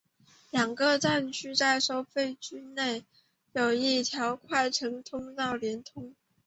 [0.49, 3.05] 两个站台在付费区内
[3.53, 6.15] 有一条换乘通道连通。